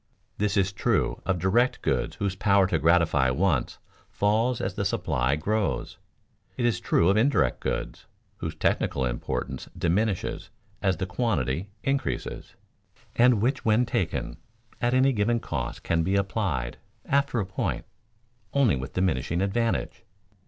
[0.39, 3.77] This is true of direct goods whose power to gratify wants
[4.09, 5.99] falls as the supply grows;
[6.57, 10.49] it is true of indirect goods, whose technical importance diminishes
[10.81, 12.55] as the quantity increases,
[13.15, 14.37] and which when taken
[14.81, 17.85] at any given cost can be applied, after a point,
[18.55, 20.03] only with diminishing advantage.